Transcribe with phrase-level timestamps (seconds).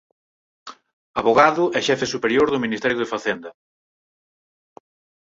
[1.19, 3.49] Avogado e xefe superior do Ministerio de Facenda.